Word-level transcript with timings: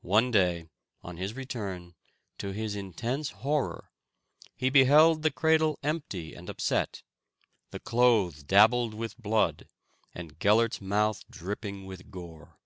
One 0.00 0.30
day, 0.30 0.70
on 1.02 1.18
his 1.18 1.34
return, 1.34 1.96
to 2.38 2.54
his 2.54 2.74
intense 2.74 3.28
horror, 3.28 3.90
he 4.56 4.70
beheld 4.70 5.20
the 5.20 5.30
cradle 5.30 5.78
empty 5.82 6.32
and 6.34 6.48
upset, 6.48 7.02
the 7.70 7.78
clothes 7.78 8.42
dabbled 8.42 8.94
with 8.94 9.18
blood, 9.20 9.68
and 10.14 10.38
Gellert's 10.38 10.80
mouth 10.80 11.26
dripping 11.28 11.84
with 11.84 12.10
gore. 12.10 12.58